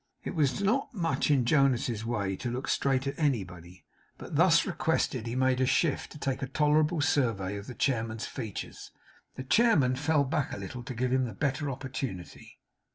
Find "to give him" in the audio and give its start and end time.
10.85-11.25